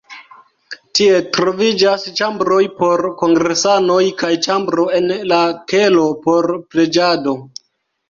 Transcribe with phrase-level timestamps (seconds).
[0.99, 5.45] Tie troviĝas ĉambroj por kongresanoj kaj ĉambro en la
[5.77, 7.41] kelo por preĝado.